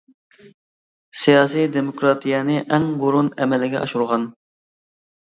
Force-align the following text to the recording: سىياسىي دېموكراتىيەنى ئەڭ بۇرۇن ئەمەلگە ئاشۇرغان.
سىياسىي 1.23 1.67
دېموكراتىيەنى 1.75 2.55
ئەڭ 2.77 2.87
بۇرۇن 3.05 3.29
ئەمەلگە 3.45 3.83
ئاشۇرغان. 3.83 4.27